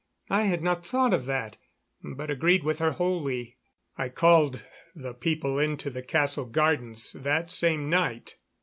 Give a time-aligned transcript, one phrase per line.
[0.31, 1.57] I had not thought of that,
[2.01, 3.59] but agreed with her wholly.
[3.97, 8.37] I called the people into the castle gardens that same night.